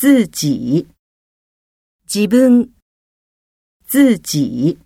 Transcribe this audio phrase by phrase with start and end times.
[0.00, 0.86] 自己，
[2.06, 2.72] 自分，
[3.88, 4.78] 自己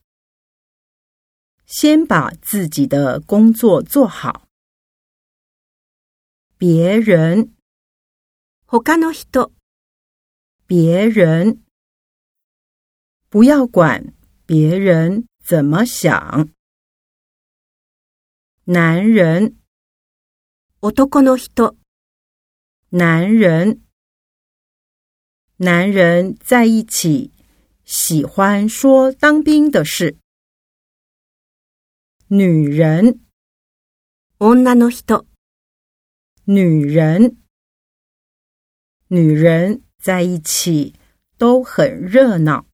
[1.66, 4.48] 先把自己的工作做好。
[6.56, 7.52] 别人，
[8.66, 9.52] 他の人，
[10.66, 11.63] 别人
[13.29, 14.15] 不要管
[14.47, 16.49] 别人怎么想。
[18.65, 19.59] 男人，
[20.81, 21.77] 男の人，
[22.89, 23.83] 男人。
[25.63, 27.30] 男人在一起
[27.84, 30.16] 喜欢说当兵的事。
[32.27, 33.20] 女人，
[34.41, 34.65] 女
[36.83, 37.37] 人
[39.06, 40.95] 女人，在一起
[41.39, 42.67] 都很热闹。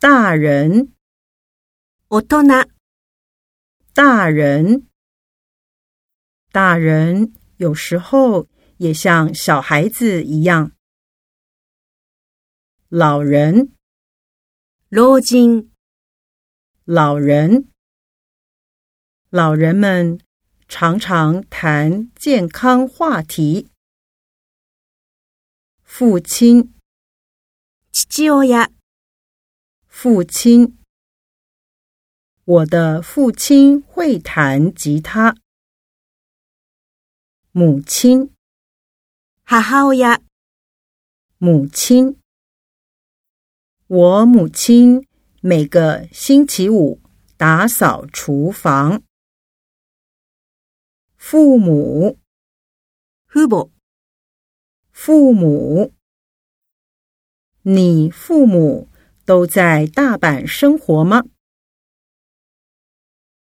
[0.00, 0.90] 大人，
[3.92, 4.86] 大人，
[6.50, 8.48] 大人有时候。
[8.82, 10.72] 也像小孩子一样。
[12.88, 13.72] 老人，
[16.88, 17.68] 老人，
[19.30, 20.18] 老人们
[20.66, 23.68] 常常谈健康话题。
[25.84, 26.74] 父亲，
[29.86, 30.76] 父亲，
[32.44, 35.36] 我的父亲会弹吉他。
[37.52, 38.32] 母亲。
[39.44, 40.22] 哈哈呀！
[41.36, 42.16] 母亲，
[43.88, 45.06] 我母亲
[45.42, 47.00] 每个星期五
[47.36, 49.02] 打扫厨房。
[51.18, 52.16] 父母，
[53.26, 53.70] 父母，
[54.90, 55.92] 父母，
[57.62, 58.88] 你父母
[59.26, 61.24] 都在大阪生活吗？